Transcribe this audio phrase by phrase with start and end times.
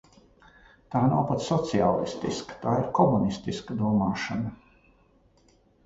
[0.95, 4.59] Tā nav pat sociālistiska, tā ir komunistiska domāšana.